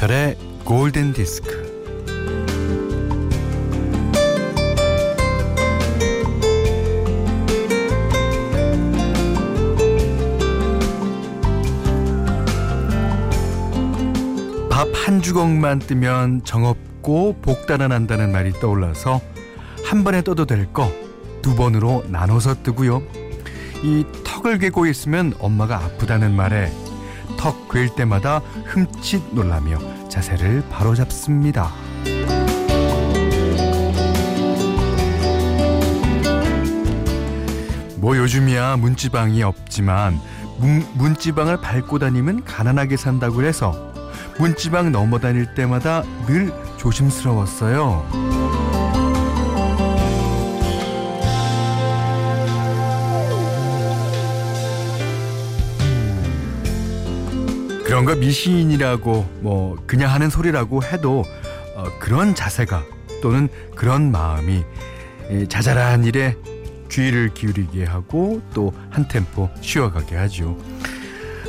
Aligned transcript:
김현철의 0.00 0.36
골든 0.64 1.12
디스크. 1.12 1.68
밥 14.70 14.88
한 14.94 15.20
주걱만 15.20 15.80
뜨면 15.80 16.44
정없고 16.44 17.36
복달아난다는 17.42 18.32
말이 18.32 18.52
떠올라서 18.52 19.20
한 19.84 20.02
번에 20.04 20.22
떠도 20.22 20.46
될 20.46 20.72
거 20.72 20.90
두 21.42 21.54
번으로 21.56 22.04
나눠서 22.08 22.62
뜨고요. 22.62 23.02
이 23.82 24.04
턱을 24.24 24.58
괴고 24.58 24.86
있으면 24.86 25.32
엄마가 25.38 25.76
아프다는 25.76 26.34
말에 26.36 26.70
턱 27.36 27.68
괴일 27.68 27.94
때마다 27.94 28.40
흠칫 28.66 29.34
놀라며 29.34 29.78
자세를 30.08 30.64
바로잡습니다. 30.70 31.70
뭐 37.96 38.16
요즘이야 38.16 38.76
문지방이 38.76 39.42
없지만 39.42 40.18
문, 40.58 40.84
문지방을 40.94 41.60
밟고 41.60 41.98
다니면 41.98 42.44
가난하게 42.44 42.96
산다고 42.96 43.42
해서 43.42 43.92
문지방 44.38 44.90
넘어 44.90 45.18
다닐 45.18 45.54
때마다 45.54 46.02
늘 46.26 46.52
조심스러웠어요. 46.78 48.69
그런 57.90 58.04
거 58.04 58.14
미신이라고 58.14 59.38
뭐 59.40 59.76
그냥 59.84 60.12
하는 60.12 60.30
소리라고 60.30 60.84
해도 60.84 61.24
어, 61.74 61.86
그런 61.98 62.36
자세가 62.36 62.84
또는 63.20 63.48
그런 63.74 64.12
마음이 64.12 64.62
자잘한 65.48 66.04
일에 66.04 66.36
주의를 66.88 67.34
기울이게 67.34 67.82
하고 67.84 68.42
또 68.54 68.72
한 68.90 69.08
템포 69.08 69.50
쉬어가게 69.60 70.14
하죠. 70.14 70.56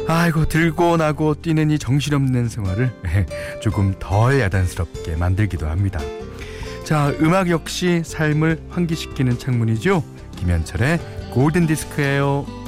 아이고 0.08 0.48
들고 0.48 0.98
나고 0.98 1.36
뛰는 1.36 1.70
이 1.70 1.78
정신없는 1.78 2.50
생활을 2.50 2.92
조금 3.62 3.94
덜 4.00 4.40
야단스럽게 4.40 5.18
만들기도 5.18 5.68
합니다. 5.68 6.00
자 6.84 7.14
음악 7.22 7.52
역시 7.52 8.02
삶을 8.04 8.64
환기시키는 8.72 9.38
창문이죠. 9.38 10.04
김현철의 10.38 11.00
골든 11.36 11.68
디스크예요. 11.68 12.61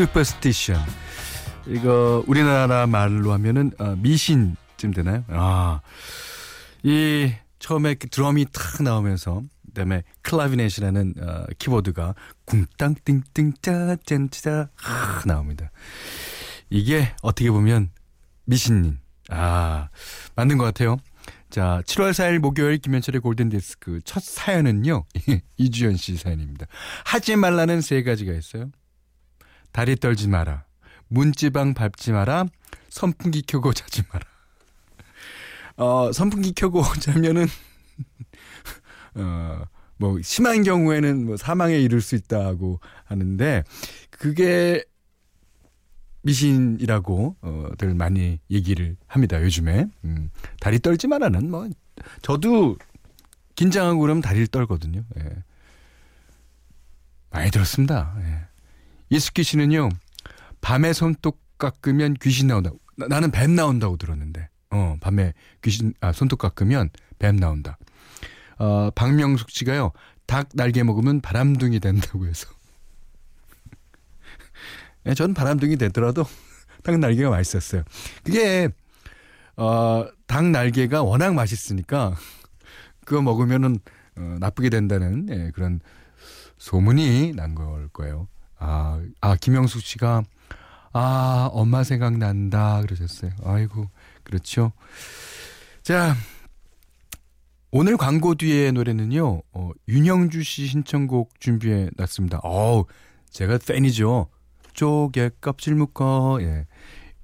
Superstition 0.00 0.78
이거 1.66 2.24
우리나라 2.26 2.86
말로 2.86 3.32
하면은 3.34 3.70
어, 3.78 3.96
미신쯤 3.96 4.92
되나요? 4.94 5.24
아, 5.28 5.82
이 6.82 7.30
처음에 7.58 7.96
드럼이 7.96 8.46
탁 8.50 8.82
나오면서 8.82 9.42
그다음에 9.66 10.02
clavinet이라는 10.22 11.14
어, 11.20 11.44
키보드가 11.58 12.14
쿵땅 12.46 12.94
띵띵 13.04 13.52
짜짠짜 13.60 14.70
하 14.74 15.22
나옵니다. 15.26 15.70
이게 16.70 17.12
어떻게 17.20 17.50
보면 17.50 17.90
미신님 18.46 18.96
아 19.28 19.90
맞는 20.34 20.56
것 20.56 20.64
같아요. 20.64 20.96
자, 21.50 21.82
7월 21.84 22.12
4일 22.12 22.38
목요일 22.38 22.78
김현철의 22.78 23.20
골든디스크 23.20 24.00
첫 24.04 24.22
사연은요. 24.22 25.04
이주연 25.58 25.96
씨 25.96 26.16
사연입니다. 26.16 26.64
하지 27.04 27.36
말라는 27.36 27.82
세 27.82 28.02
가지가 28.02 28.32
있어요. 28.32 28.70
다리 29.72 29.96
떨지 29.96 30.28
마라. 30.28 30.64
문지방 31.08 31.74
밟지 31.74 32.12
마라. 32.12 32.46
선풍기 32.88 33.42
켜고 33.42 33.72
자지 33.74 34.02
마라. 34.12 34.24
어, 35.76 36.12
선풍기 36.12 36.52
켜고 36.52 36.82
자면은 37.00 37.46
어, 39.14 39.62
뭐 39.96 40.18
심한 40.22 40.62
경우에는 40.62 41.26
뭐 41.26 41.36
사망에 41.36 41.78
이를 41.78 42.00
수 42.00 42.14
있다고 42.14 42.80
하는데 43.04 43.64
그게 44.10 44.84
미신이라고 46.22 47.36
어들 47.40 47.94
많이 47.94 48.40
얘기를 48.50 48.96
합니다 49.06 49.42
요즘에 49.42 49.86
음, 50.04 50.30
다리 50.60 50.78
떨지 50.78 51.06
마라는 51.06 51.50
뭐 51.50 51.68
저도 52.20 52.76
긴장하고 53.54 54.00
그러면 54.00 54.22
다리를 54.22 54.46
떨거든요. 54.46 55.04
예. 55.18 55.44
많이 57.30 57.50
들었습니다. 57.50 58.14
예. 58.20 58.49
이숙기 59.10 59.42
씨는요 59.42 59.88
밤에 60.60 60.92
손톱 60.92 61.38
깎으면 61.58 62.14
귀신 62.14 62.46
나온다. 62.48 62.70
나, 62.96 63.06
나는 63.06 63.30
뱀 63.30 63.54
나온다고 63.54 63.96
들었는데 63.96 64.48
어 64.70 64.96
밤에 65.00 65.34
귀신 65.62 65.92
아 66.00 66.12
손톱 66.12 66.38
깎으면 66.38 66.90
뱀 67.18 67.36
나온다. 67.36 67.76
어 68.58 68.90
박명숙 68.94 69.50
씨가요 69.50 69.92
닭 70.26 70.48
날개 70.54 70.82
먹으면 70.82 71.20
바람둥이 71.20 71.80
된다고 71.80 72.26
해서 72.26 72.46
예, 75.06 75.14
전 75.14 75.34
바람둥이 75.34 75.76
되더라도 75.76 76.24
닭 76.84 76.98
날개가 76.98 77.30
맛있었어요. 77.30 77.82
그게 78.22 78.68
어, 79.56 80.06
닭 80.26 80.46
날개가 80.46 81.02
워낙 81.02 81.34
맛있으니까 81.34 82.14
그거 83.04 83.20
먹으면은 83.22 83.78
어, 84.16 84.36
나쁘게 84.40 84.70
된다는 84.70 85.26
예, 85.30 85.50
그런 85.54 85.80
소문이 86.58 87.32
난 87.34 87.54
걸 87.54 87.88
거예요. 87.88 88.28
아, 88.60 89.00
아 89.20 89.36
김영숙 89.36 89.82
씨가 89.82 90.22
아 90.92 91.48
엄마 91.52 91.82
생각난다 91.82 92.80
그러셨어요. 92.82 93.32
아이고 93.44 93.88
그렇죠. 94.22 94.72
자 95.82 96.14
오늘 97.72 97.96
광고 97.96 98.34
뒤에 98.34 98.70
노래는요 98.72 99.42
어, 99.52 99.70
윤영주 99.88 100.42
씨 100.42 100.66
신청곡 100.66 101.40
준비해 101.40 101.88
놨습니다. 101.96 102.38
어우 102.42 102.84
제가 103.30 103.58
팬이죠. 103.58 104.28
쪽에 104.72 105.30
껍질 105.40 105.74
묶어. 105.74 106.38
예. 106.42 106.66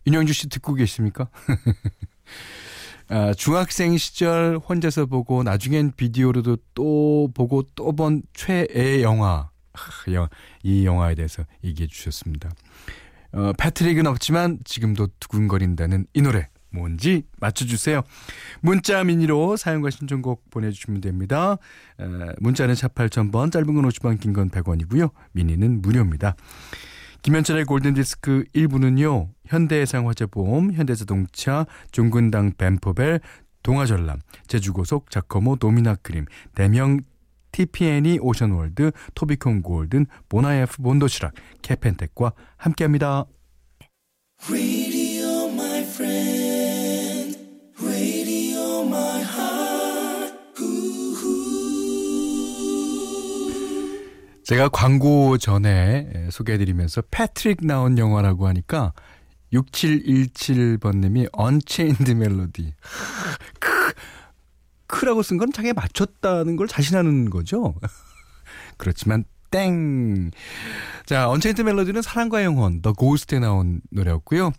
윤영주 0.06 0.32
씨 0.32 0.48
듣고 0.48 0.74
계십니까? 0.74 1.28
아, 3.08 3.32
중학생 3.34 3.96
시절 3.98 4.58
혼자서 4.68 5.06
보고 5.06 5.42
나중엔 5.44 5.92
비디오로도 5.96 6.56
또 6.74 7.30
보고 7.34 7.62
또 7.74 7.92
본 7.92 8.22
최애 8.34 9.02
영화. 9.02 9.50
이 10.62 10.84
영화에 10.86 11.14
대해서 11.14 11.44
얘기해 11.64 11.86
주셨습니다. 11.88 12.50
어, 13.32 13.52
패트릭은 13.58 14.06
없지만 14.06 14.58
지금도 14.64 15.08
두근거린다는 15.20 16.06
이 16.14 16.22
노래 16.22 16.48
뭔지 16.70 17.24
맞춰주세요. 17.38 18.02
문자 18.60 19.02
미니로 19.02 19.56
사용과 19.56 19.90
신청곡 19.90 20.50
보내주시면 20.50 21.00
됩니다. 21.00 21.56
에, 22.00 22.04
문자는 22.38 22.74
샵 22.74 22.94
8000번, 22.94 23.50
짧은 23.52 23.66
건 23.74 23.88
50원, 23.88 24.20
긴 24.20 24.32
건 24.32 24.50
100원이고요. 24.50 25.10
미니는 25.32 25.80
무료입니다. 25.82 26.34
김현철의 27.22 27.64
골든디스크 27.64 28.44
1부는요. 28.54 29.28
현대해상화재보험, 29.46 30.72
현대자동차, 30.72 31.66
종근당 31.90 32.52
벤포벨, 32.56 33.20
동아전람, 33.62 34.20
제주고속, 34.46 35.10
자코모, 35.10 35.56
노미나 35.60 35.96
크림, 35.96 36.26
대명 36.54 37.00
TPNE 37.56 38.18
오션월드, 38.20 38.92
토비콤 39.14 39.62
골든, 39.62 40.06
본아이에프 40.28 40.82
본도시락, 40.82 41.32
케펜텍과 41.62 42.32
함께합니다. 42.58 43.24
제가 54.44 54.68
광고 54.68 55.38
전에 55.38 56.28
소개해드리면서 56.30 57.02
패트릭 57.10 57.66
나온 57.66 57.96
영화라고 57.96 58.46
하니까 58.48 58.92
6717번님이 59.52 61.28
Unchained 61.32 62.10
Melody 62.12 62.74
크라고 64.86 65.22
쓴 65.22 65.38
건 65.38 65.52
자기가 65.52 65.74
맞췄다는 65.74 66.56
걸 66.56 66.68
자신하는 66.68 67.30
거죠. 67.30 67.74
그렇지만 68.78 69.24
땡. 69.50 70.30
자, 71.06 71.28
Unchained 71.30 71.62
Melody는 71.62 72.02
사랑과 72.02 72.42
영혼, 72.44 72.82
The 72.82 72.92
Ghost에 72.92 73.38
나온 73.38 73.80
노래였고요. 73.90 74.52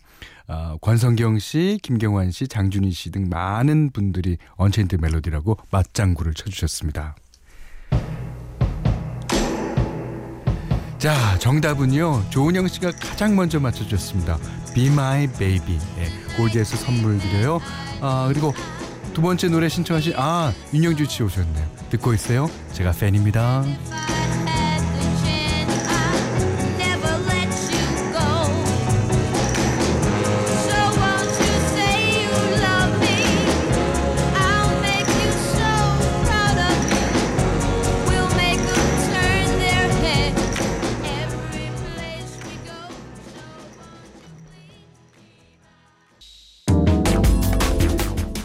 어, 0.48 0.76
권성경 0.80 1.38
씨, 1.38 1.78
김경환 1.82 2.30
씨, 2.30 2.48
장준희 2.48 2.90
씨 2.92 3.10
등 3.10 3.28
많은 3.28 3.90
분들이 3.92 4.38
Unchained 4.56 4.96
Melody라고 4.96 5.58
맞장구를 5.70 6.32
쳐주셨습니다. 6.34 7.16
자, 10.98 11.38
정답은요. 11.38 12.24
조은영 12.30 12.66
씨가 12.66 12.90
가장 12.92 13.36
먼저 13.36 13.60
맞춰주셨습니다. 13.60 14.36
Be 14.74 14.86
My 14.88 15.28
Baby. 15.38 15.78
예, 15.98 16.36
골드에서 16.36 16.76
선물 16.76 17.18
드려요. 17.18 17.60
아, 18.00 18.26
그리고 18.28 18.52
두 19.18 19.22
번째 19.22 19.48
노래 19.48 19.68
신청하신, 19.68 20.12
아, 20.16 20.52
윤영주 20.72 21.06
씨 21.06 21.24
오셨네요. 21.24 21.66
듣고 21.90 22.14
있어요. 22.14 22.48
제가 22.72 22.92
팬입니다. 22.92 23.64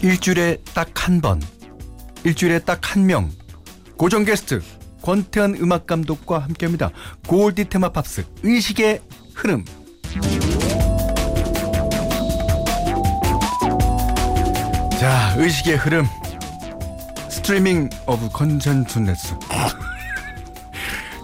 일주일에 0.04 0.58
딱 0.74 1.08
한 1.08 1.22
번, 1.22 1.40
일주일에 2.24 2.58
딱 2.58 2.94
한 2.94 3.06
명, 3.06 3.30
고정 3.96 4.26
게스트 4.26 4.60
권태현 5.00 5.54
음악 5.62 5.86
감독과 5.86 6.40
함께합니다. 6.40 6.90
골디 7.26 7.70
테마 7.70 7.88
pops 7.88 8.26
의식의 8.42 9.00
흐름. 9.34 9.64
자, 15.00 15.34
의식의 15.38 15.76
흐름. 15.78 16.04
Streaming 17.30 17.88
of 18.06 18.28
Consciousness. 18.28 19.34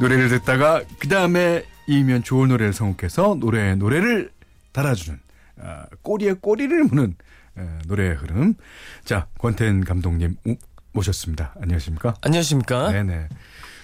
노래를 0.00 0.30
듣다가 0.30 0.82
그 0.98 1.06
다음에 1.06 1.64
이으면 1.86 2.22
좋은 2.22 2.48
노래를 2.48 2.72
선곡해서 2.72 3.36
노래에 3.40 3.74
노래를 3.74 4.30
달아주는 4.72 5.18
아, 5.62 5.84
꼬리에 6.00 6.32
꼬리를 6.40 6.84
무는 6.84 7.10
에, 7.10 7.14
노래의 7.86 8.14
흐름. 8.16 8.54
자, 9.04 9.26
권태현 9.38 9.84
감독님 9.84 10.36
오, 10.46 10.54
모셨습니다. 10.92 11.54
안녕하십니까? 11.60 12.14
안녕하십니까? 12.22 12.92
네네. 12.92 13.28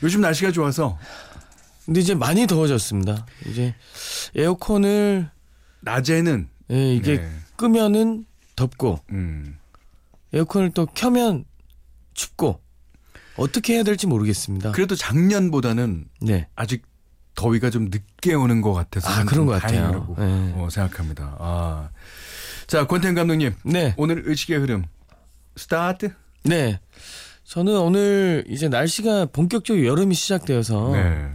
요즘 0.03 0.21
날씨가 0.21 0.53
좋아서 0.53 0.99
근데 1.85 2.01
이제 2.01 2.15
많이 2.15 2.47
더워졌습니다. 2.47 3.27
이제 3.47 3.75
에어컨을 4.35 5.31
낮에는 5.81 6.49
예, 6.73 6.95
이게 6.95 7.19
네. 7.19 7.31
끄면은 7.57 8.27
덥고 8.57 9.01
음, 9.13 9.59
에어컨을 10.33 10.73
또 10.73 10.87
켜면 10.87 11.45
춥고 12.15 12.61
어떻게 13.37 13.75
해야 13.75 13.83
될지 13.83 14.07
모르겠습니다. 14.07 14.73
그래도 14.73 14.97
작년보다는 14.97 16.07
네. 16.23 16.49
아직 16.57 16.83
더위가 17.37 17.71
좀 17.71 17.85
늦게 17.85 18.35
오는 18.35 18.63
것 18.63 18.73
같아서 18.73 19.09
아, 19.09 19.25
그런 19.25 19.47
좀것 19.47 19.63
같아요. 19.63 20.15
네. 20.19 20.53
어, 20.57 20.69
생각합니다. 20.71 21.37
아. 21.39 21.91
자, 22.67 22.87
권태현 22.87 23.15
감독님. 23.15 23.55
네. 23.65 23.95
오늘 23.97 24.23
의식의 24.27 24.59
흐름 24.59 24.85
스타트. 25.55 26.13
네. 26.43 26.81
저는 27.45 27.79
오늘 27.79 28.45
이제 28.49 28.69
날씨가 28.69 29.27
본격적으로 29.27 29.87
여름이 29.87 30.15
시작되어서 30.17 30.91
네. 30.93 31.29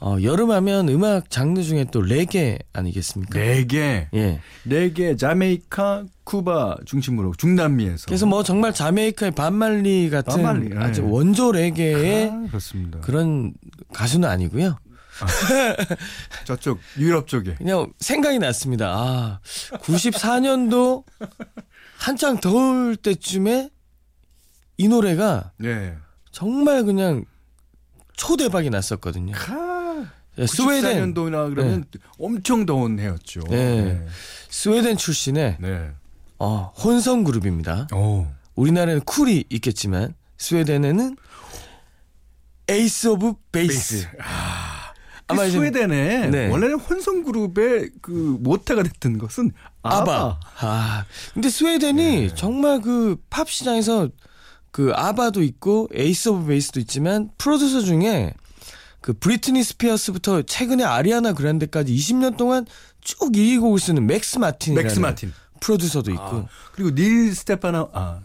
어, 0.00 0.16
여름하면 0.20 0.88
음악 0.88 1.30
장르 1.30 1.62
중에 1.62 1.84
또 1.92 2.00
레게 2.00 2.58
아니겠습니까? 2.72 3.38
네 3.38 3.64
개. 3.66 4.08
예. 4.14 4.40
네 4.64 4.92
개. 4.92 5.14
자메이카, 5.14 6.04
쿠바 6.24 6.78
중심으로 6.84 7.34
중남미에서. 7.36 8.06
그래서 8.06 8.26
뭐 8.26 8.42
정말 8.42 8.72
자메이카의 8.72 9.32
밥 9.32 9.61
말리 9.61 10.10
같은 10.10 10.42
밥 10.42 10.53
말리, 10.53 10.74
예. 10.74 10.78
아주 10.78 11.06
원조 11.08 11.52
레게의 11.52 12.30
아, 12.30 12.46
그렇습니다. 12.48 12.98
그런 13.00 13.52
가수는 13.92 14.28
아니고요. 14.28 14.78
저쪽 16.44 16.78
유럽 16.98 17.26
쪽에. 17.28 17.54
그냥 17.54 17.92
생각이 17.98 18.38
났습니다. 18.38 18.88
아, 18.88 19.40
94년도 19.78 21.04
한창 21.98 22.38
더울 22.40 22.96
때쯤에 22.96 23.70
이 24.78 24.88
노래가 24.88 25.52
네. 25.58 25.96
정말 26.32 26.84
그냥 26.84 27.24
초대박이 28.16 28.70
났었거든요. 28.70 29.34
카. 29.34 30.06
예, 30.38 30.46
스웨덴 30.46 31.12
94년도나 31.14 31.54
그러면 31.54 31.84
엄청 32.18 32.64
더운 32.64 32.98
해였죠. 32.98 33.40
네. 33.50 34.06
스웨덴 34.48 34.96
출신의 34.96 35.56
네. 35.60 35.90
어, 36.38 36.72
혼성 36.82 37.24
그룹입니다. 37.24 37.88
오. 37.92 38.26
우리나라에는 38.54 39.04
쿨이 39.04 39.44
있겠지만 39.50 40.14
스웨덴에는 40.38 41.16
Ace 42.68 43.08
of 43.08 43.34
Base. 43.52 44.06
아 44.22 44.79
마 45.34 45.44
이제- 45.44 45.56
스웨덴에 45.58 46.28
네. 46.30 46.48
원래는 46.48 46.78
혼성 46.78 47.22
그룹의 47.22 47.90
그 48.02 48.10
모태가 48.40 48.82
됐던 48.82 49.18
것은 49.18 49.52
아바. 49.82 50.00
아바. 50.02 50.40
아, 50.60 51.04
근데 51.34 51.48
스웨덴이 51.50 51.96
네. 52.28 52.34
정말 52.34 52.80
그 52.80 53.16
팝 53.30 53.48
시장에서 53.50 54.08
그 54.72 54.92
아바도 54.94 55.42
있고 55.42 55.88
Ace 55.94 56.28
of 56.28 56.46
Base도 56.46 56.78
있지만 56.80 57.30
프로듀서 57.38 57.80
중에 57.80 58.34
그 59.00 59.12
브리트니 59.14 59.64
스피어스부터 59.64 60.42
최근에 60.42 60.84
아리아나 60.84 61.32
그란데까지 61.32 61.92
20년 61.94 62.36
동안 62.36 62.66
쭉 63.00 63.32
1위 63.32 63.58
곡을 63.60 63.80
쓰는 63.80 64.06
맥스 64.06 64.38
마틴이라는 64.38 64.86
맥스 64.86 64.98
마틴. 65.00 65.32
프로듀서도 65.60 66.10
있고 66.12 66.22
아, 66.22 66.46
그리고 66.72 66.90
닐 66.94 67.34
스테파나 67.34 67.88
아 67.92 68.20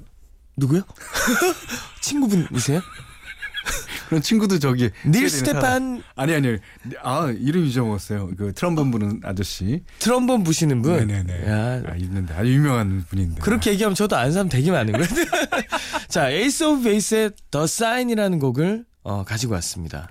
누구요? 0.58 0.82
친구분이세요? 2.02 2.82
그런 4.08 4.22
친구도 4.22 4.60
저기 4.60 4.90
닐. 5.06 5.30
스테판 5.30 6.04
아니 6.16 6.34
아니 6.34 6.58
아 7.02 7.34
이름 7.38 7.66
잊어먹었어요. 7.66 8.32
그 8.38 8.54
트럼본 8.54 8.92
부는 8.92 9.22
아저씨. 9.24 9.84
트럼본 10.00 10.44
부시는 10.44 10.82
분. 10.82 10.96
네네네. 10.98 11.50
야, 11.50 11.82
아 11.88 11.96
있는데 11.98 12.34
아주 12.34 12.54
유명한 12.54 13.06
분인데. 13.10 13.42
그렇게 13.42 13.72
얘기하면 13.72 13.96
저도 13.96 14.16
아는 14.16 14.32
사람 14.32 14.50
되게 14.50 14.72
많은 14.72 14.94
거예요. 14.94 15.08
자, 16.08 16.30
Ace 16.30 16.64
of 16.64 16.84
Base의 16.84 17.32
The 17.52 17.68
Sign이라는 17.68 18.40
곡을 18.40 18.86
어, 19.04 19.24
가지고 19.24 19.54
왔습니다. 19.54 20.10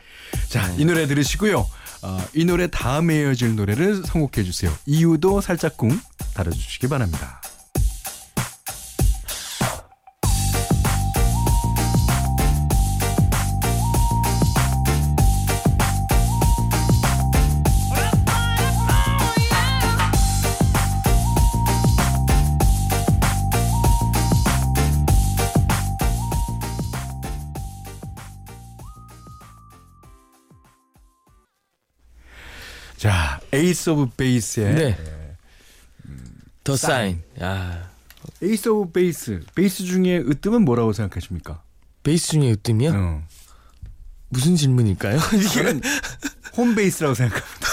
자, 0.48 0.72
이 0.78 0.84
노래 0.84 1.06
들으시고요. 1.06 1.66
어, 2.02 2.18
이 2.34 2.44
노래 2.44 2.66
다음에 2.68 3.20
이어질 3.22 3.56
노래를 3.56 4.02
선곡해 4.04 4.44
주세요. 4.44 4.70
이유도 4.86 5.40
살짝쿵 5.40 5.98
달아주시기 6.34 6.88
바랍니다. 6.88 7.40
Ace 33.54 33.90
of 33.90 34.11
Base의 34.16 34.75
네. 34.75 34.99
The 36.64 36.76
Sign. 36.76 37.23
야, 37.40 37.90
Ace 38.42 38.68
of 38.68 38.92
Base. 38.92 39.40
베이스 39.54 39.84
중에 39.84 40.18
으뜸은 40.18 40.64
뭐라고 40.64 40.92
생각하십니까? 40.92 41.62
베이스 42.02 42.28
중에 42.28 42.52
으뜸이요? 42.52 42.90
어. 42.94 43.23
무슨 44.28 44.56
질문일까요? 44.56 45.18
저는 45.54 45.80
홈베이스라고 46.56 47.14
생각합니다. 47.14 47.68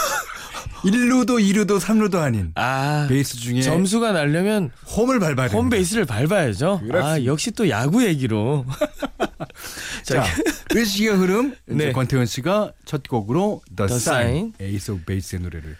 1루도 0.83 1.39
2루도 1.39 1.79
3루도 1.79 2.15
아닌 2.21 2.51
아, 2.55 3.05
베이스 3.07 3.37
중에 3.37 3.61
점수가 3.61 4.13
나려면 4.13 4.71
홈을 4.95 5.19
밟아야 5.19 5.47
됩니다. 5.47 5.57
홈 5.57 5.69
베이스를 5.69 6.05
밟아야죠. 6.05 6.79
그렇습니다. 6.81 7.07
아, 7.07 7.23
역시 7.25 7.51
또 7.51 7.69
야구 7.69 8.03
얘기로. 8.03 8.65
자, 10.03 10.23
의식의 10.71 11.15
흐름 11.15 11.55
이제 11.69 11.85
네. 11.85 11.91
권태현 11.91 12.25
씨가 12.25 12.73
첫 12.85 13.03
곡으로 13.07 13.61
The, 13.75 13.87
The 13.87 13.97
Sign. 13.99 14.53
Ace 14.59 14.91
of 14.91 15.05
Base의 15.05 15.41
노래를 15.41 15.77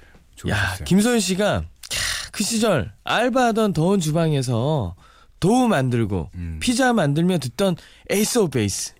야. 0.50 0.76
김소연 0.86 1.20
씨가 1.20 1.64
캬, 1.90 2.32
그 2.32 2.44
시절 2.44 2.94
알바하던 3.04 3.74
더운 3.74 4.00
주방에서 4.00 4.96
도우 5.40 5.68
만들고 5.68 6.30
음. 6.36 6.58
피자 6.62 6.94
만들며 6.94 7.38
듣던 7.40 7.76
Ace 8.10 8.40
of 8.40 8.50
Base. 8.52 8.94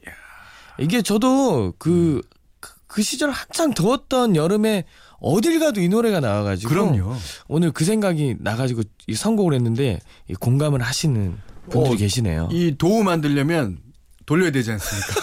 이게 0.80 1.02
저도 1.02 1.74
그, 1.78 2.22
그, 2.60 2.72
그 2.88 3.02
시절 3.04 3.30
한창 3.32 3.74
더웠던 3.74 4.36
여름에 4.36 4.86
어딜 5.20 5.60
가도 5.60 5.82
이 5.82 5.88
노래가 5.88 6.20
나와가지고 6.20 6.70
그럼요. 6.70 7.16
오늘 7.48 7.72
그 7.72 7.86
생각이 7.86 8.38
나가지고 8.40 8.82
이 9.08 9.14
선곡을 9.14 9.54
했는데 9.54 10.00
이 10.28 10.34
공감을 10.34 10.82
하시는 10.82 11.38
분들이 11.70 11.94
어, 11.94 11.98
계시네요. 11.98 12.50
이 12.52 12.76
도우 12.78 13.04
만들려면 13.04 13.78
돌려야 14.32 14.50
되지 14.52 14.72
않습니까? 14.72 15.14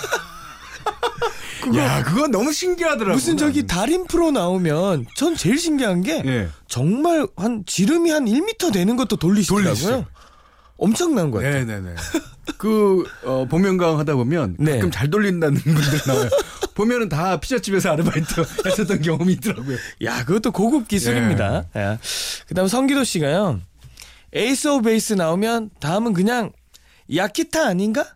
야, 1.77 2.03
그거 2.03 2.29
너무 2.29 2.53
신기하더라고요. 2.53 3.15
무슨 3.15 3.37
저기 3.39 3.63
나는. 3.63 3.67
달인 3.67 4.07
프로 4.07 4.31
나오면 4.31 5.07
전 5.17 5.35
제일 5.35 5.59
신기한 5.59 6.03
게 6.03 6.23
예. 6.27 6.49
정말 6.67 7.27
한 7.37 7.65
지름이 7.67 8.11
한 8.11 8.27
1m 8.27 8.71
되는 8.73 8.97
것도 8.97 9.17
돌리시더라고요. 9.17 9.65
돌리시죠. 9.65 10.07
엄청난 10.77 11.31
것 11.31 11.39
같아요. 11.43 11.65
네 11.65 11.81
네 11.81 11.81
네. 11.81 11.95
그, 12.59 13.05
어, 13.25 13.47
복면가왕 13.49 13.99
하다 13.99 14.15
보면 14.15 14.57
네. 14.59 14.75
가끔 14.75 14.91
잘 14.91 15.09
돌린다는 15.11 15.59
분들 15.61 16.01
나와요. 16.07 16.29
보면은 16.75 17.09
다 17.09 17.41
피자집에서 17.41 17.91
아르바이트 17.93 18.41
했었던 18.67 19.01
경험이 19.03 19.33
있더라고요. 19.35 19.77
야, 20.05 20.25
그것도 20.25 20.53
고급 20.53 20.87
기술입니다. 20.87 21.65
야. 21.77 21.99
그다음 22.47 22.69
성기도 22.69 23.05
씨가요. 23.05 23.61
Ace 24.35 24.69
of 24.69 24.83
Base 24.83 25.15
나오면 25.15 25.71
다음은 25.81 26.13
그냥 26.13 26.53
야키타 27.15 27.67
아닌가? 27.67 28.07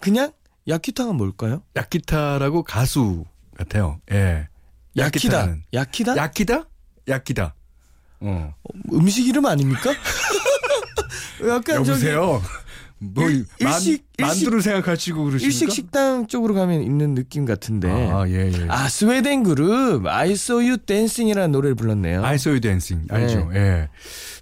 그냥 0.00 0.32
야키타가 0.68 1.12
뭘까요? 1.12 1.62
야키타라고 1.76 2.62
가수 2.62 3.24
같아요. 3.56 4.00
예. 4.12 4.48
야키다. 4.96 5.56
야키다? 5.72 6.16
야키다? 6.16 6.68
야키다. 7.08 7.54
어. 8.20 8.54
음식 8.92 9.26
이름 9.26 9.46
아닙니까? 9.46 9.90
약간 11.48 11.76
여보세요. 11.76 12.42
뭐 12.98 13.30
일- 13.30 13.46
만, 13.62 13.72
일식- 13.80 14.04
만두를 14.20 14.60
생각하시고 14.60 15.24
그러십니까? 15.24 15.46
일식 15.46 15.70
식당 15.70 16.26
쪽으로 16.26 16.52
가면 16.54 16.82
있는 16.82 17.14
느낌 17.14 17.46
같은데. 17.46 17.88
아, 17.90 18.28
예, 18.28 18.52
예. 18.52 18.66
아 18.68 18.88
스웨덴 18.90 19.42
그룹 19.42 20.06
I 20.06 20.32
Saw 20.32 20.62
You 20.68 20.76
Dancing이라는 20.84 21.50
노래를 21.50 21.74
불렀네요. 21.76 22.22
I 22.22 22.34
saw 22.34 22.52
you 22.52 22.60
dancing. 22.60 23.10
알죠? 23.10 23.48
네. 23.52 23.58
예. 23.58 23.88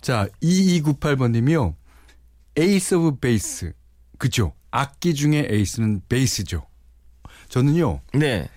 자, 0.00 0.26
2298번 0.42 1.30
님이요. 1.30 1.76
Ace 2.56 2.96
of 2.96 3.18
Base. 3.20 3.72
그죠? 4.18 4.54
악기 4.70 5.14
중에 5.14 5.48
에이스는 5.50 6.02
베이스죠. 6.08 6.66
저는요, 7.48 8.00
네. 8.14 8.48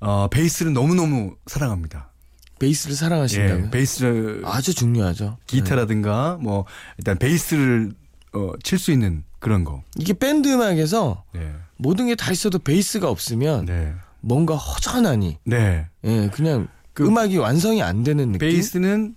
어, 0.00 0.28
베이스를 0.28 0.72
너무너무 0.72 1.36
사랑합니다. 1.46 2.10
베이스를 2.58 2.96
사랑하신다고요? 2.96 3.66
예, 3.66 3.70
베이스를 3.70 4.42
아주 4.44 4.72
중요하죠. 4.74 5.36
기타라든가 5.46 6.38
뭐 6.40 6.64
일단 6.96 7.18
베이스를 7.18 7.92
어, 8.34 8.52
칠 8.62 8.78
수 8.78 8.92
있는 8.92 9.24
그런 9.40 9.64
거. 9.64 9.82
이게 9.98 10.12
밴드 10.14 10.48
음악에서 10.48 11.24
네. 11.34 11.52
모든 11.76 12.06
게 12.06 12.14
다 12.14 12.30
있어도 12.32 12.58
베이스가 12.60 13.10
없으면 13.10 13.66
네. 13.66 13.92
뭔가 14.20 14.54
허전하니 14.56 15.38
네. 15.44 15.88
예, 16.04 16.30
그냥 16.32 16.68
그 16.94 17.04
음악이 17.06 17.36
완성이 17.38 17.82
안 17.82 18.04
되는 18.04 18.26
느낌. 18.32 18.38
베이스는 18.38 19.16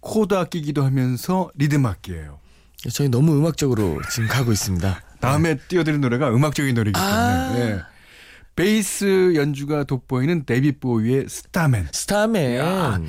코드 0.00 0.34
악기기도 0.34 0.84
하면서 0.84 1.50
리듬 1.54 1.86
악기예요. 1.86 2.40
저희 2.92 3.08
너무 3.08 3.38
음악적으로 3.38 4.00
지금 4.10 4.28
가고 4.28 4.50
있습니다. 4.50 5.00
다음에 5.22 5.56
띄워드릴 5.68 6.00
노래가 6.00 6.28
음악적인 6.34 6.74
노래이기 6.74 6.98
때문에. 6.98 7.14
아. 7.14 7.54
예. 7.58 7.80
베이스 8.54 9.34
연주가 9.34 9.84
돋보이는 9.84 10.44
데이빗 10.44 10.80
보위의 10.80 11.26
Starman. 11.28 11.88
Starman 11.92 12.56
야. 12.58 13.00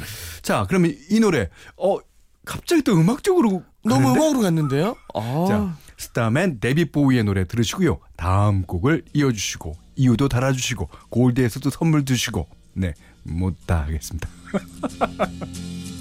자, 0.42 0.66
그러면 0.70 0.96
이 1.10 1.20
노래 1.20 1.50
어 1.76 1.98
갑자기 2.46 2.82
또 2.84 2.94
음악적으로 2.94 3.64
너무 3.84 4.06
가는데? 4.14 4.20
음악으로 4.20 4.42
갔는데요. 4.42 4.96
아. 5.14 5.46
자, 5.50 5.78
Starman 5.98 6.60
데이빗 6.62 6.92
보위의 6.94 7.24
노래 7.26 7.46
들으시고요. 7.46 8.00
다음 8.16 8.62
곡을 8.64 9.04
이어주시고 9.14 9.76
이유도 9.96 10.30
달아주시고 10.30 10.90
골디에서도 11.10 11.70
선물 11.72 12.06
주시고 12.06 12.48
네, 12.76 12.94
못다 13.24 13.82
하겠습니다. 13.82 14.30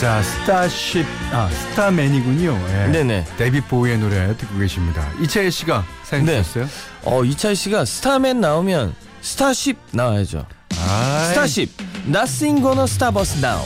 자, 0.00 0.22
스타쉽 0.22 1.04
아 1.32 1.50
Starman이군요. 1.50 2.66
예. 2.68 2.86
네네. 2.92 3.24
데이빗 3.36 3.68
보위의 3.68 3.98
노래 3.98 4.36
듣고 4.36 4.58
계십니다. 4.58 5.08
이채혜 5.20 5.50
씨가 5.50 5.84
사연 6.04 6.24
네. 6.24 6.40
주셨어요? 6.42 6.68
어 7.04 7.24
이차희 7.24 7.56
씨가 7.56 7.84
Starman 7.84 8.40
나오면 8.40 8.94
Starship 9.22 9.76
나와야죠. 9.90 10.46
아이, 10.88 11.26
Starship 11.28 11.70
Nothing 12.06 12.60
gonna 12.62 12.84
stop 12.84 13.18
us 13.18 13.36
now. 13.44 13.60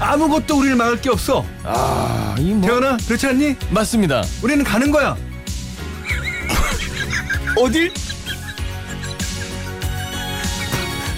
아무것도 0.00 0.56
우리를 0.58 0.76
막을 0.76 1.00
게 1.02 1.10
없어. 1.10 1.44
아 1.64 2.34
이 2.38 2.52
뭐 2.54 2.62
태은아, 2.66 2.96
그렇지 3.06 3.26
않니? 3.26 3.56
맞습니다. 3.70 4.22
우리는 4.42 4.64
가는 4.64 4.90
거야. 4.90 5.14
어딜? 7.56 7.92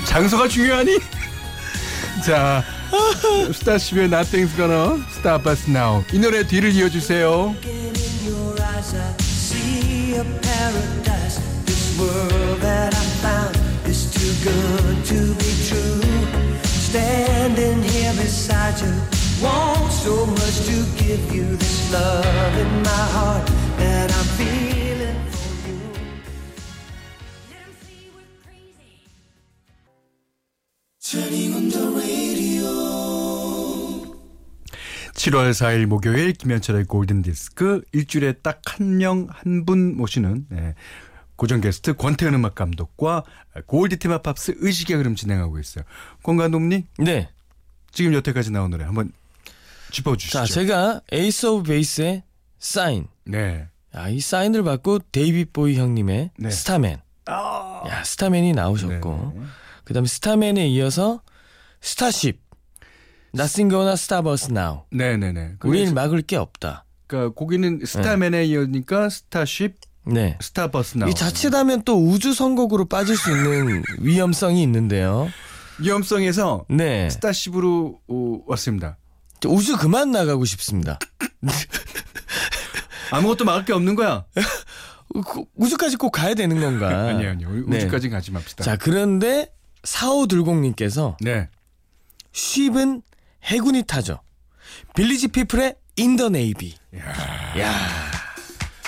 장소가 0.05 0.49
중요하니? 0.49 0.99
자, 2.25 2.63
스타쉽의 3.53 4.07
Nothing's 4.07 4.57
Gonna 4.57 5.03
Stop 5.11 5.49
Us 5.49 5.69
Now 5.69 6.05
이 6.13 6.19
노래 6.19 6.47
뒤를 6.47 6.73
이어주세요. 6.73 7.55
I 18.59 18.73
I 18.73 19.91
so 20.07 20.25
much 20.25 20.67
to 20.67 20.85
give 20.97 21.35
you 21.35 21.57
this 21.57 21.93
love 21.93 22.59
in 22.59 22.83
my 22.83 23.07
heart 23.15 23.47
that 23.79 24.11
I'm 24.13 24.25
feeling 24.37 24.86
7월 35.27 35.51
4일 35.51 35.87
목요일 35.87 36.33
김현철의 36.35 36.85
골든 36.85 37.23
디스크 37.23 37.83
일주일에 37.93 38.35
딱 38.35 38.63
한 38.79 38.97
명 38.99 39.27
한 39.29 39.65
분 39.65 39.97
모시는 39.97 40.47
네, 40.51 40.75
고정 41.35 41.61
게스트 41.61 41.95
권태은 41.95 42.33
음악 42.35 42.55
감독과 42.55 43.25
골드 43.67 43.99
테마 43.99 44.19
팝스 44.23 44.55
의식의 44.59 44.97
흐름 44.97 45.17
진행하고 45.17 45.59
있어요. 45.59 45.85
권 46.23 46.37
감독님 46.37 46.85
네. 46.99 47.29
지금 47.91 48.15
여태까지 48.15 48.53
나온 48.53 48.71
노래 48.71 48.85
한번 48.85 49.11
짚어주시죠. 49.91 50.39
자 50.39 50.45
제가 50.45 51.01
Ace 51.11 51.47
of 51.47 51.71
Base의 51.71 52.23
사인. 52.61 53.09
네. 53.25 53.67
야, 53.97 54.09
이 54.09 54.21
사인을 54.21 54.63
받고 54.63 55.01
데이빗 55.11 55.53
보위 55.53 55.77
형님의 55.77 56.31
네. 56.39 56.51
Starman. 56.51 57.01
야, 57.29 58.05
Starman이 58.05 58.53
나오셨고. 58.53 59.33
네. 59.35 59.43
그다음에 59.83 60.07
Starman에 60.07 60.69
이어서 60.69 61.21
Starship. 61.81 62.46
Nothing 63.35 63.71
gonna 63.71 63.93
stop 63.93 64.29
us 64.29 64.49
now. 64.51 64.83
네네네. 64.91 65.57
우리를 65.65 65.93
막을 65.93 66.23
게 66.23 66.37
없다. 66.37 66.85
그러니까 67.07 67.35
거기는 67.35 67.81
Starman에 67.85 68.45
이어니까 68.47 69.09
Starship, 69.09 69.77
네. 70.07 70.39
스타버스 70.41 70.99
나오. 70.99 71.09
이 71.09 71.15
자칫하면 71.15 71.83
또 71.83 71.97
우주 72.03 72.33
선곡으로 72.33 72.87
빠질 72.87 73.17
수 73.17 73.31
있는 73.31 73.83
위험성이 74.01 74.63
있는데요. 74.63 75.29
위험성에서 75.81 76.65
네. 76.69 77.11
Starship으로 77.11 78.01
어, 78.09 78.39
왔습니다. 78.47 78.97
저 79.41 79.49
우주 79.49 79.77
그만 79.77 80.13
나가고 80.13 80.45
싶습니다. 80.45 80.99
아무것도 83.11 83.45
막을 83.45 83.65
게 83.65 83.73
없는 83.73 83.95
거야. 83.95 84.25
그 85.27 85.45
우주까지 85.55 85.97
꼭 85.97 86.11
가야 86.11 86.35
되는 86.35 86.61
건가? 86.61 87.09
아니요, 87.09 87.31
아니요. 87.31 87.65
네. 87.67 87.79
우주까지 87.79 88.09
가지 88.09 88.31
맙시다. 88.31 88.65
자, 88.65 88.77
그런데 88.77 89.53
4520님께서 89.83 91.17
네. 91.21 91.49
Ship은 92.33 93.03
해군이 93.47 93.85
타죠. 93.85 94.21
Village 94.95 95.29
People의 95.29 95.75
In 95.97 96.10
the 96.10 96.29
Navy. 96.31 96.75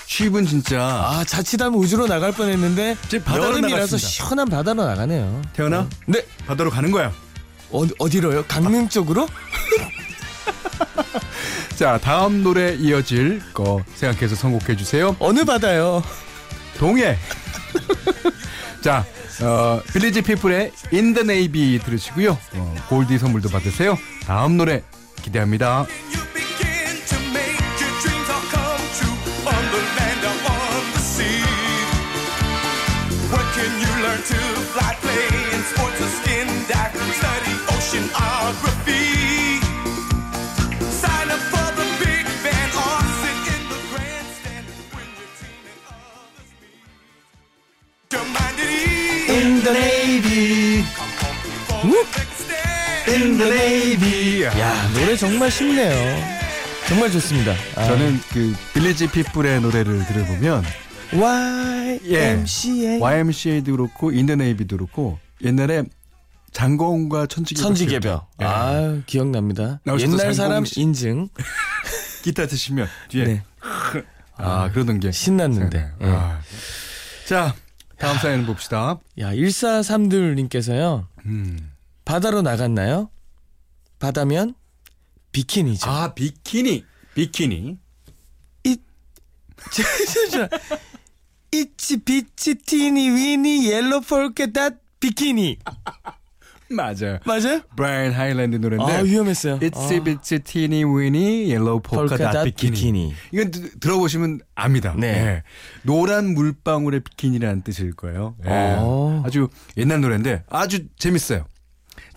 Ship은 0.07 0.47
진짜 0.47 0.83
아, 0.83 1.25
자칫하면 1.25 1.79
우주로 1.79 2.07
나갈 2.07 2.33
뻔했는데 2.33 2.97
지금 3.09 3.25
바다로 3.25 3.45
여름이라서 3.45 3.75
나갔습니다. 3.77 4.09
시원한 4.09 4.49
바다로 4.49 4.85
나가네요. 4.85 5.43
태은아 5.53 5.89
네. 6.07 6.25
바다로 6.47 6.71
가는 6.71 6.91
거야. 6.91 7.13
어, 7.71 7.85
어디로요? 7.99 8.45
강릉 8.47 8.89
쪽으로? 8.89 9.29
자 11.77 11.99
다음 11.99 12.43
노래 12.43 12.75
이어질 12.75 13.41
거 13.53 13.83
생각해서 13.95 14.35
선곡해 14.35 14.77
주세요. 14.77 15.15
어느 15.21 15.45
바다요? 15.45 16.03
동해. 16.79 17.17
자 18.83 19.05
어, 19.43 19.81
빌리지 19.93 20.23
피플의 20.23 20.73
In 20.93 21.15
the 21.15 21.21
Navy 21.21 21.79
들으시고요. 21.79 22.37
어, 22.55 22.75
골디 22.89 23.19
선물도 23.19 23.49
받으세요. 23.51 23.97
다음 24.27 24.57
노래 24.57 24.83
기대합니다. 25.23 25.87
야, 54.57 54.89
노래 54.93 55.17
정말 55.17 55.51
쉽네요. 55.51 56.39
정말 56.89 57.11
좋습니다. 57.11 57.53
아, 57.77 57.85
저는 57.85 58.19
그 58.33 58.55
Village 58.73 59.11
People의 59.11 59.61
노래를 59.61 60.07
들어보면 60.07 60.65
YMCA 61.13 62.99
YMCA도 63.01 63.73
그렇고 63.73 64.11
In 64.11 64.23
the 64.23 64.41
Navy도 64.41 64.77
그렇고 64.77 65.19
옛날에 65.45 65.83
장건과 66.53 67.27
천지개벽 67.27 67.67
천지개벽. 67.67 68.31
예. 68.41 68.45
아 68.45 69.01
기억납니다. 69.07 69.81
옛날 69.99 70.33
사람. 70.35 70.65
인증. 70.77 71.29
기타 72.25 72.47
드시면 72.47 72.89
뒤에 73.11 73.25
네. 73.25 73.43
아, 74.37 74.71
그러던 74.73 75.01
게 75.01 75.13
신났는데. 75.13 75.93
예. 76.03 76.07
아. 76.07 76.41
자 77.27 77.55
다음 77.99 78.17
사연 78.19 78.47
봅시다. 78.47 78.99
야 79.19 79.33
1432님께서요. 79.35 81.07
음. 81.27 81.71
바다로 82.07 82.41
나갔나요? 82.41 83.11
바다면 83.99 84.55
비키니죠. 85.33 85.89
아 85.91 86.15
비키니 86.15 86.85
비키니 87.15 87.79
Itsy 91.51 91.97
Bitsy 92.05 92.55
Teenie 92.57 93.09
Weenie 93.11 93.71
Yellow 93.71 94.01
Polka 94.03 94.53
Dot 94.53 94.75
Bikini 95.01 95.59
맞아요. 96.71 97.19
맞아요? 97.25 97.63
브라이언 97.77 98.13
하일랜드 98.13 98.57
노래인데 98.57 98.93
아 98.93 98.99
위험했어요. 99.01 99.59
Itsy 99.61 99.91
bitsy 99.91 100.39
teenie 100.45 100.85
weenie 100.85 101.51
yellow 101.51 101.81
polka 101.81 102.19
polka 102.19 102.19
dot 102.19 102.33
dot 102.33 102.45
bikini. 102.45 102.71
bikini. 102.73 103.15
이건 103.33 103.51
드- 103.51 103.79
들어보시면 103.81 104.41
압니다. 104.55 104.95
네. 104.99 105.07
예. 105.07 105.43
노란 105.83 106.35
물방울의 106.35 107.01
비키니라는 107.01 107.63
뜻일 107.63 107.95
거예요. 107.95 108.37
예. 108.45 108.77
어. 108.81 109.23
아주 109.25 109.49
옛날 109.79 110.03
노래인데 110.03 110.45
아주 110.51 110.87
재밌어요. 110.99 111.47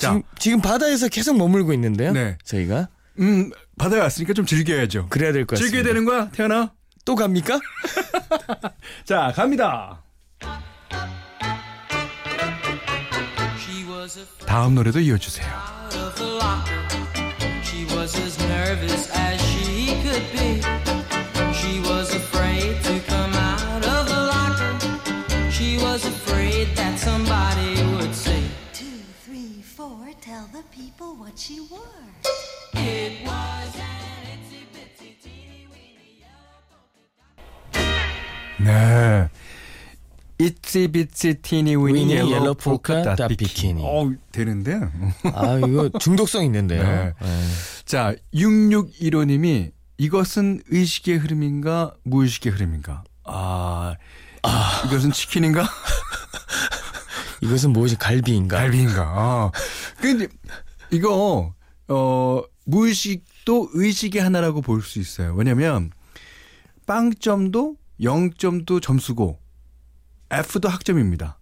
자, 0.01 0.07
지금, 0.09 0.23
지금 0.39 0.61
바다에서 0.61 1.07
계속 1.07 1.37
머물고 1.37 1.73
있는데요. 1.73 2.11
네. 2.11 2.37
저희가 2.43 2.89
음, 3.19 3.51
바다에 3.77 3.99
왔으니까 3.99 4.33
좀 4.33 4.45
즐겨야죠. 4.45 5.07
그래야 5.09 5.31
될 5.31 5.45
것 5.45 5.55
같습니다. 5.55 5.71
즐겨야 5.77 5.93
되는 5.93 6.05
거야, 6.05 6.29
태연아? 6.31 6.73
또 7.05 7.15
갑니까? 7.15 7.59
자, 9.05 9.31
갑니다. 9.35 10.01
다음 14.45 14.75
노래도 14.75 14.99
이어주세요. 14.99 15.47
이치 40.71 40.87
비치 40.87 41.33
티니 41.33 41.75
위니 41.75 42.15
폴카 42.53 43.01
닷닷 43.01 43.27
비키니. 43.27 43.81
어, 43.83 44.09
되는데. 44.31 44.79
아 45.33 45.57
이거 45.57 45.89
중독성 45.99 46.45
있는데요. 46.45 46.81
네. 46.81 47.13
네. 47.21 47.43
자, 47.83 48.15
6615님이 48.33 49.71
이것은 49.97 50.61
의식의 50.69 51.17
흐름인가 51.17 51.95
무의식의 52.03 52.53
흐름인가? 52.53 53.03
아, 53.25 53.95
이것은 54.85 55.11
치킨인가? 55.11 55.67
이것은 57.43 57.71
무엇이 57.73 57.97
갈비인가? 57.97 58.55
갈비인가? 58.57 59.01
아. 59.01 59.51
근데 59.99 60.27
이거 60.91 61.53
어 61.89 62.41
무의식도 62.65 63.71
의식의 63.73 64.21
하나라고 64.21 64.61
볼 64.61 64.81
수 64.81 64.99
있어요. 64.99 65.33
왜냐면 65.35 65.91
빵점도 66.87 67.75
0점도 67.99 68.81
점수고 68.81 69.40
F도 70.31 70.69
학점입니다. 70.69 71.37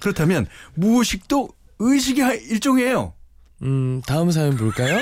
그렇다면 0.00 0.46
무의식도 0.74 1.48
의식의 1.78 2.24
하- 2.24 2.34
일종이에요. 2.34 3.14
음 3.62 4.02
다음 4.06 4.30
사연 4.30 4.56
볼까요? 4.56 5.00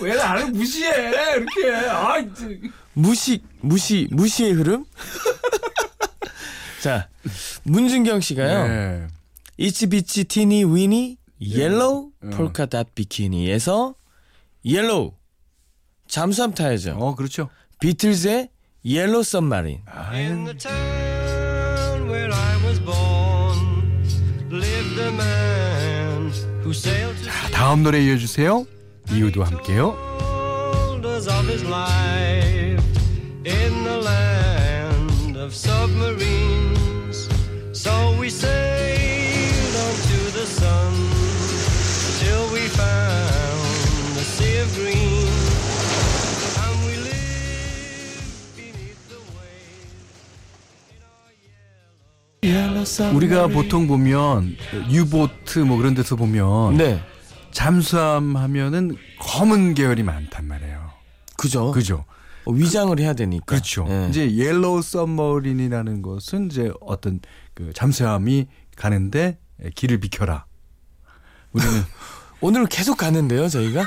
왜 0.00 0.14
나를 0.16 0.50
무시해? 0.50 0.90
이렇게. 1.36 1.74
아, 1.90 2.14
무식 2.94 3.42
무시 3.60 4.08
무시의 4.10 4.52
흐름? 4.52 4.84
자 6.82 7.08
문준경 7.64 8.20
씨가요. 8.20 8.68
네. 8.68 9.06
Itsy 9.56 9.86
Bitsy 9.86 10.24
Teenie 10.24 10.64
Weenie 10.64 11.18
Yellow 11.40 12.10
어. 12.22 12.30
Polka 12.30 12.66
Dot 12.66 12.94
Bikini에서 12.94 13.94
옐로우 14.64 15.12
잠수함 16.08 16.52
타야죠. 16.54 16.92
어, 16.98 17.14
그렇죠. 17.14 17.48
비틀즈의 17.80 18.48
옐로우 18.86 19.22
썸마린. 19.22 19.80
In 20.12 20.44
the 20.44 20.54
town 20.58 22.06
where 22.06 22.30
I 22.30 22.66
was 22.66 22.78
born 22.84 24.04
lived 24.50 25.00
a 25.00 25.10
man 25.10 26.30
who 26.62 26.74
sailed 26.74 27.16
to 27.16 27.24
자, 27.24 27.48
다음 27.50 27.82
노래 27.82 28.04
이어 28.04 28.18
주세요. 28.18 28.66
이유도 29.10 29.42
함께요. 29.42 29.96
of 31.26 31.48
his 31.48 31.64
life 31.64 32.84
in 33.46 33.84
the 33.84 34.02
land 34.02 35.36
of 35.38 35.54
submarines. 35.54 37.28
So 37.72 37.90
we 38.20 38.28
sailed 38.28 39.76
on 39.80 39.94
to 40.10 40.20
the 40.36 40.44
sun 40.44 40.92
till 42.20 42.52
we 42.52 42.68
found 42.68 44.16
the 44.16 44.24
sea 44.24 44.58
of 44.58 44.74
green. 44.74 45.13
우리가 53.14 53.48
보통 53.48 53.86
보면 53.86 54.56
유보트 54.90 55.60
뭐 55.60 55.76
그런 55.76 55.94
데서 55.94 56.16
보면 56.16 56.76
네, 56.76 57.02
잠수함 57.50 58.36
하면은 58.36 58.96
검은 59.20 59.74
계열이 59.74 60.02
많단 60.02 60.46
말이에요. 60.46 60.90
그죠. 61.36 61.70
그죠? 61.72 62.04
어, 62.44 62.52
위장을 62.52 62.98
해야 63.00 63.14
되니까. 63.14 63.44
그렇죠. 63.46 63.86
예. 63.88 64.08
이제 64.10 64.36
Yellow 64.36 64.82
Submarine이라는 64.82 66.02
것은 66.02 66.46
이제 66.46 66.72
어떤 66.80 67.20
그 67.54 67.72
잠수함이 67.74 68.46
가는데 68.76 69.38
길을 69.74 70.00
비켜라. 70.00 70.46
우리는 71.52 71.72
오늘 72.40 72.66
계속 72.66 72.98
가는데요, 72.98 73.48
저희가. 73.48 73.86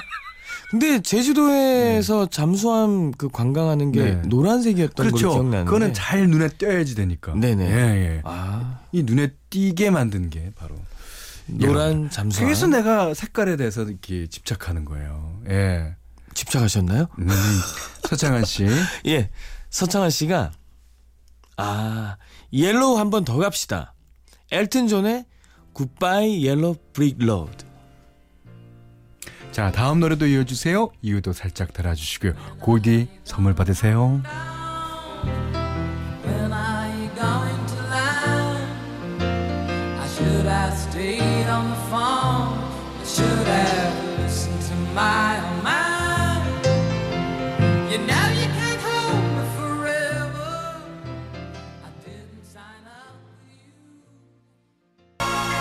근데 0.70 1.02
제주도에서 1.02 2.26
잠수함 2.28 3.12
그 3.12 3.30
관광하는 3.30 3.92
게 3.94 4.04
네. 4.04 4.12
노란색이었던 4.28 5.06
그렇죠. 5.08 5.30
기억나는데. 5.32 5.66
그거는 5.66 5.94
잘 5.94 6.28
눈에 6.30 6.50
띄어야지 6.50 6.96
되니까. 6.96 7.34
네네. 7.36 7.70
예, 7.70 7.76
예. 8.16 8.22
아, 8.26 8.80
이 8.92 9.04
눈에 9.04 9.32
띄게 9.50 9.92
만든 9.92 10.30
게 10.30 10.52
바로 10.56 10.76
노란 11.46 12.10
잠수함. 12.10 12.46
그래서 12.48 12.68
내가 12.68 13.14
색깔에 13.14 13.56
대해서 13.56 13.84
이렇게 13.84 14.28
집착하는 14.28 14.84
거예요. 14.84 15.40
예. 15.50 15.96
집착하셨나요? 16.34 17.08
음, 17.18 17.28
서창한 18.04 18.44
씨. 18.44 18.66
예. 19.08 19.30
서창한 19.70 20.10
씨가 20.10 20.52
아, 21.56 22.18
Yellow 22.52 22.98
한 22.98 23.10
번 23.10 23.24
더 23.24 23.38
갑시다. 23.38 23.94
엘튼 24.52 24.88
존의 24.90 25.26
Goodbye 25.74 26.46
Yellow 26.46 26.76
Brick 26.94 27.18
Road. 27.20 27.66
자, 29.52 29.72
다음 29.72 30.00
노래도 30.00 30.28
이어주세요. 30.28 30.90
이유도 31.02 31.34
살짝 31.34 31.74
달아주시고요. 31.74 32.34
골디 32.60 33.08
선물 33.24 33.56
받으세요. 33.56 34.22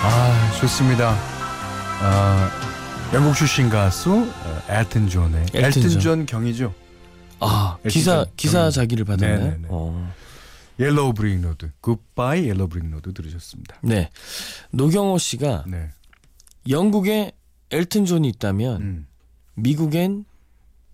아, 0.09 0.53
좋습니다. 0.61 1.14
아, 2.01 2.65
영국 3.12 3.35
출신 3.35 3.71
가수 3.71 4.12
어, 4.45 4.62
엘튼 4.69 5.09
존의 5.09 5.42
엘튼 5.55 5.64
엘튼 5.64 5.88
존. 5.90 6.01
존 6.01 6.27
경이죠. 6.27 6.75
아, 7.40 7.77
엘튼 7.79 7.90
기사 7.90 8.25
존 8.25 8.33
기사 8.37 8.59
경이. 8.62 8.73
작위를 8.72 9.05
받았나요? 9.05 9.59
어. 9.69 10.12
Yellow 10.79 11.14
Brick 11.14 11.40
Road. 11.40 11.70
Goodbye 11.81 12.48
Yellow 12.48 12.68
Brick 12.68 12.90
Road 12.90 13.14
들으셨습니다. 13.14 13.77
네. 13.83 14.11
노경호 14.73 15.19
씨가 15.19 15.64
네. 15.66 15.88
영국에 16.69 17.33
엘튼 17.71 18.05
존이 18.05 18.29
있다면 18.29 18.83
음. 18.83 19.07
미국엔 19.55 20.25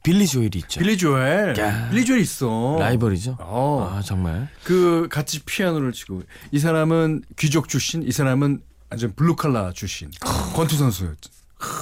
빌리 0.05 0.27
조엘이 0.27 0.51
있죠. 0.59 0.81
빌리 0.81 0.97
조엘. 0.99 1.57
야. 1.59 1.89
빌리 1.91 2.05
조엘 2.05 2.21
있어. 2.21 2.77
라이벌이죠. 2.79 3.37
어. 3.41 3.91
아, 3.97 4.03
정말. 4.03 4.49
그 4.65 5.09
같이 5.11 5.41
피아노를 5.45 5.93
치고 5.93 6.23
이 6.51 6.59
사람은 6.59 7.23
귀족 7.39 7.69
출신, 7.69 8.03
이 8.03 8.13
사람은 8.13 8.61
완전 8.91 9.15
블루 9.15 9.37
칼라 9.37 9.73
출신. 9.73 10.11
권투 10.55 10.77
선수였죠. 10.77 11.31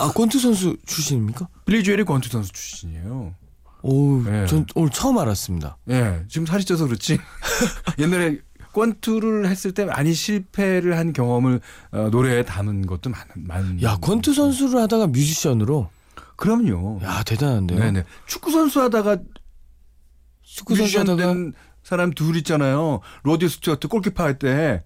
아 0.00 0.10
권투 0.12 0.38
선수 0.38 0.76
출신입니까? 0.86 1.48
빌리 1.66 1.84
조엘이 1.84 2.04
권투 2.04 2.28
선수 2.28 2.52
출신이에요. 2.52 3.34
오, 3.82 4.22
네. 4.22 4.46
전 4.46 4.66
오늘 4.74 4.90
처음 4.90 5.18
알았습니다. 5.18 5.78
예, 5.90 6.22
지금 6.28 6.46
살이 6.46 6.64
쪄서 6.64 6.86
그렇지. 6.86 7.18
옛날에 7.98 8.38
권투를 8.72 9.48
했을 9.48 9.72
때 9.72 9.84
많이 9.84 10.12
실패를 10.12 10.96
한 10.96 11.12
경험을 11.12 11.60
어, 11.92 12.08
노래에 12.10 12.44
담은 12.44 12.86
것도 12.86 13.10
많, 13.10 13.24
많. 13.36 13.82
야 13.82 13.96
권투 13.96 14.32
선수를 14.34 14.80
하다가 14.82 15.08
뮤지션으로 15.08 15.88
그럼요. 16.36 17.00
야 17.02 17.22
대단한데요. 17.24 17.78
네네. 17.78 18.04
축구 18.26 18.50
선수 18.50 18.80
하다가 18.80 19.18
축구 20.42 20.76
선수 20.76 20.98
뮤지션 20.98 21.08
하다가 21.08 21.34
된 21.34 21.52
사람 21.82 22.12
둘 22.12 22.36
있잖아요. 22.36 23.00
로드 23.22 23.48
스튜어트 23.48 23.88
골키퍼 23.88 24.22
할 24.22 24.38
때. 24.38 24.82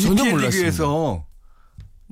전혀 0.00 0.24
몰랐습니다. 0.24 0.48
리그에서 0.48 1.26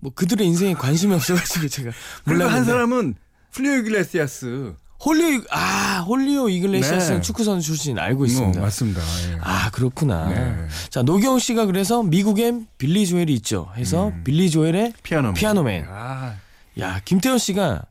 뭐 0.00 0.12
그들의 0.14 0.46
인생에 0.46 0.74
관심이 0.74 1.14
없어가지고 1.14 1.68
제가 1.68 1.90
그리고 2.24 2.44
한. 2.44 2.64
사람은 2.64 3.14
훌리오 3.53 3.74
이글레시아스. 3.76 4.74
훌리오 5.03 5.40
아 5.50 6.00
훌리오 6.07 6.50
이글레시아스는 6.50 7.16
네. 7.18 7.22
축구 7.22 7.42
선수 7.42 7.68
출신 7.68 7.98
알고 7.98 8.26
있습니다. 8.26 8.60
어, 8.60 8.62
맞습니다. 8.62 9.00
예. 9.00 9.38
아 9.40 9.70
그렇구나. 9.70 10.28
네. 10.28 10.68
자 10.90 11.02
노경 11.02 11.38
씨가 11.38 11.64
그래서 11.66 12.02
미국엔 12.02 12.66
빌리 12.76 13.06
조엘이 13.06 13.32
있죠. 13.36 13.70
해서 13.76 14.12
빌리 14.24 14.50
조엘의 14.50 14.92
피아노. 15.02 15.32
Piano 15.33 15.62
Man. 15.62 15.87
아, 15.88 16.34
야 16.78 17.00
김태현 17.06 17.38
씨가 17.38 17.82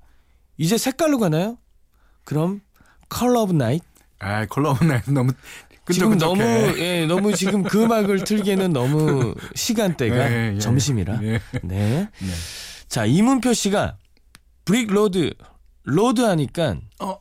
이제 0.58 0.78
색깔로 0.78 1.18
가나요? 1.18 1.58
그럼 2.26 2.62
Color 3.10 3.42
of 3.42 3.54
Night 3.54 3.84
아 4.20 4.46
Color 4.46 4.73
of 4.73 4.84
Night 4.84 5.10
너무 5.10 5.32
지금. 5.94 6.18
너무 6.18 6.42
예 6.78 7.06
너무 7.06 7.36
지금 7.36 7.64
그 7.64 7.84
음악을 7.84 8.24
틀기에는 8.24 8.72
너무 8.74 9.36
시간대가 9.56 10.32
예, 10.32 10.54
예. 10.56 10.60
점심이라. 10.60 11.20
예. 11.24 11.40
네. 11.64 12.10
네. 12.20 12.28
자 12.88 13.06
이문표 13.06 13.54
씨가 13.54 13.98
Brick 14.66 14.92
Road 14.92 15.34
Road 15.84 16.22
하니까 16.22 16.78
어. 17.00 17.20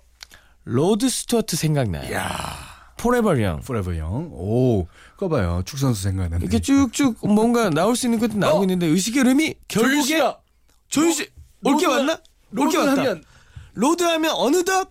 로드 0.65 1.09
스튜어트 1.09 1.57
생각나요. 1.57 2.13
야, 2.15 2.29
Forever 2.99 3.39
Young. 3.39 3.61
Forever 3.61 3.95
Young. 3.95 4.29
오, 4.33 4.87
꺼봐요. 5.17 5.63
축 5.65 5.79
선수 5.79 6.03
생각나네. 6.03 6.43
이렇게 6.43 6.59
쭉쭉 6.59 7.27
뭔가 7.27 7.71
나올 7.71 7.97
수 7.97 8.07
있는 8.07 8.19
것도 8.19 8.37
나오고 8.37 8.59
어? 8.61 8.63
있는데 8.65 8.87
의식의 8.87 9.23
흐름이 9.23 9.55
결국에 9.69 10.21
조윤 10.89 11.13
씨 11.13 11.29
올게 11.65 11.87
왔나? 11.87 12.19
올게 12.57 12.77
왔다. 12.77 12.93
하면 12.93 13.25
로드 13.75 14.03
하면 14.03 14.31
어느덧 14.35 14.91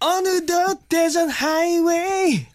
어느덧 0.00 0.78
대전 0.88 1.30
하이웨이 1.30 2.46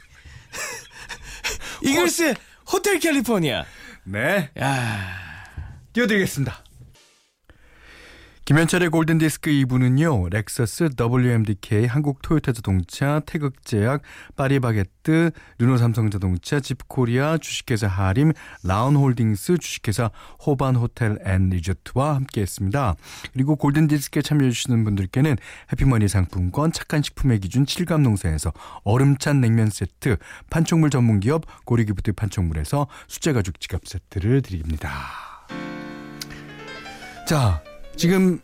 이글스의 1.84 2.36
Hotel 2.72 3.00
California. 3.00 3.66
네. 4.04 4.50
야 4.60 5.46
띄워드리겠습니다. 5.94 6.64
김현철의 8.50 8.90
골든디스크 8.90 9.52
2부는요. 9.52 10.28
렉서스, 10.32 10.96
WMDK, 11.00 11.86
한국 11.86 12.24
토요타 12.24 12.52
자동차, 12.52 13.22
태극제약, 13.28 14.02
파리바게뜨, 14.38 15.30
르노삼성자동차, 15.60 16.60
집코리아, 16.60 17.38
주식회사 17.38 17.86
하림, 17.86 18.32
라운홀딩스, 18.64 19.60
주식회사 19.60 20.10
호반호텔 20.44 21.20
앤 21.26 21.52
리조트와 21.52 22.16
함께했습니다. 22.16 22.96
그리고 23.34 23.56
골든디스크에 23.56 24.24
참여해주시는 24.24 24.84
분들께는 24.84 25.38
해피머니 25.72 26.08
상품권, 26.08 26.72
착한 26.72 27.04
식품의 27.04 27.42
기준 27.42 27.66
7감농사에서 27.68 28.52
얼음찬 28.84 29.42
냉면 29.42 29.70
세트, 29.70 30.18
판촉물 30.50 30.90
전문기업 30.90 31.44
고리기프트 31.66 32.14
판촉물에서 32.14 32.88
수제가죽 33.10 33.60
지갑 33.60 33.86
세트를 33.86 34.42
드립니다. 34.42 34.90
자, 37.28 37.62
지금 38.00 38.40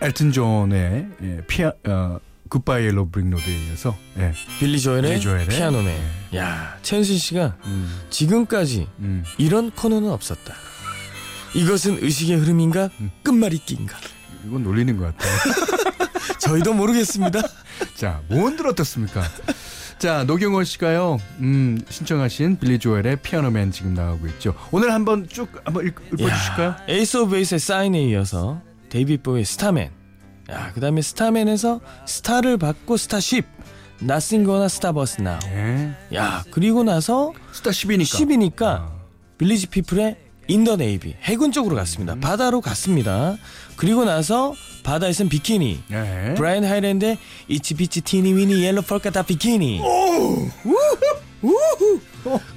엘튼 0.00 0.30
존의 0.30 1.08
예, 1.22 1.40
피아 1.48 1.72
어, 1.88 2.20
Goodbye 2.48 2.84
Yellow 2.84 3.08
Brick 3.10 3.30
Road에 3.30 3.66
이어서 3.66 3.96
예. 4.16 4.32
빌리 4.60 4.80
조엘의 4.80 5.20
조엘의 5.20 5.48
Piano 5.48 5.76
Man. 5.76 5.98
야 6.36 6.78
최은신 6.82 7.18
씨가 7.18 7.56
음, 7.64 8.00
지금까지 8.08 8.86
음. 9.00 9.24
이런 9.38 9.72
코너는 9.72 10.08
없었다. 10.08 10.54
이것은 11.52 11.98
의식의 12.00 12.36
흐름인가 12.36 12.90
끝말잇기인가 13.24 13.96
이건 14.46 14.62
놀리는 14.62 14.96
것 14.96 15.06
같아요. 15.06 15.32
저희도 16.38 16.74
모르겠습니다. 16.74 17.42
자, 17.96 18.22
뭔들 18.28 18.68
어떻습니까? 18.68 19.24
자, 20.00 20.24
노경원 20.24 20.64
씨가요, 20.64 21.18
음, 21.40 21.78
신청하신 21.90 22.58
빌리 22.58 22.78
조엘의 22.78 23.16
Piano 23.16 23.50
Man 23.50 23.70
지금 23.70 23.92
나가고 23.92 24.26
있죠. 24.28 24.54
오늘 24.72 24.94
한번 24.94 25.28
쭉 25.28 25.46
한번 25.62 25.86
읽, 25.86 25.94
읽어주실까요? 26.14 26.68
야, 26.68 26.78
에이스 26.88 27.18
오브 27.18 27.32
베이스의 27.32 27.58
Sign에 27.58 28.02
이어서 28.04 28.62
데이빗 28.88 29.22
보위의 29.22 29.44
Starman. 29.44 29.90
야, 30.50 30.70
그 30.72 30.80
다음에 30.80 31.02
Starman에서 31.02 31.82
스타를 32.06 32.56
받고 32.56 32.96
스타쉽. 32.96 33.44
Nothing's 34.00 34.44
Gonna 34.44 34.68
Stop 34.68 35.03
Us 35.03 35.20
Now. 35.20 35.38
예. 35.52 35.94
야, 36.14 36.44
그리고 36.50 36.82
나서 36.82 37.34
스타쉽이니까. 37.52 38.00
Ship이니까 38.56 38.62
아. 38.62 38.92
빌리지 39.36 39.66
피플의 39.66 40.16
In 40.48 40.59
the 40.59 40.76
Navy 40.76 41.16
해군 41.20 41.52
쪽으로 41.52 41.76
갔습니다. 41.76 42.14
바다로 42.14 42.62
갔습니다. 42.62 43.36
그리고 43.76 44.06
나서 44.06 44.54
바다에선 44.82 45.28
비키니. 45.28 45.82
예. 45.92 46.34
브라이언 46.36 46.64
하이랜드의 46.64 47.18
Itsy 47.48 47.74
Bitsy 47.74 48.00
Teenie 48.00 48.32
Weenie 48.34 48.62
Yellow 48.64 48.82
Polka 48.82 49.10
Dot 49.10 49.22
Bikini. 49.22 49.80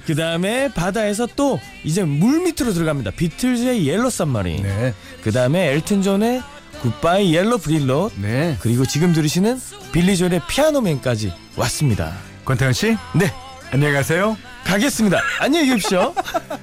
그 0.06 0.14
다음에 0.14 0.68
바다에서 0.72 1.26
또 1.36 1.58
이제 1.84 2.04
물 2.04 2.40
밑으로 2.40 2.72
들어갑니다. 2.72 3.12
비틀즈의 3.12 3.86
Yellow 3.86 4.10
Submarine. 4.10 4.62
네. 4.62 4.94
그 5.22 5.32
다음에 5.32 5.72
엘튼 5.72 6.02
존의 6.02 6.42
굿바이 6.82 7.34
옐로 7.34 7.58
브릴로. 7.58 8.10
네. 8.20 8.56
그리고 8.60 8.84
지금 8.84 9.12
들으시는 9.12 9.58
빌리 9.92 10.16
조엘의 10.16 10.42
피아노맨까지 10.48 11.32
왔습니다. 11.56 12.12
권태현 12.44 12.72
씨, 12.74 12.96
네, 13.14 13.32
안녕히 13.70 13.94
가세요. 13.94 14.36
가겠습니다. 14.64 15.20
안녕히 15.40 15.68
계십시오. 15.70 16.14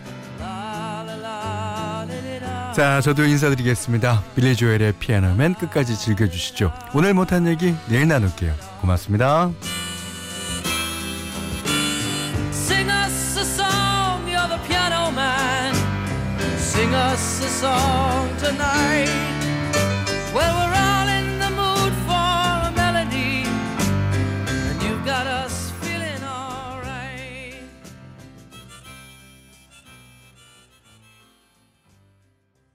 자, 2.74 3.02
저도 3.02 3.26
인사드리겠습니다. 3.26 4.24
빌리 4.36 4.56
조엘의 4.56 4.94
피아노맨 5.00 5.56
끝까지 5.56 5.98
즐겨주시죠. 5.98 6.72
오늘 6.94 7.14
못한 7.14 7.46
얘기 7.48 7.76
내일 7.88 8.08
나눌게요. 8.08 8.54
고맙습니다. 8.80 9.52
Sing 16.72 16.94
us 16.94 17.44
a 17.44 17.50
song, 17.50 18.38
tonight. 18.40 19.31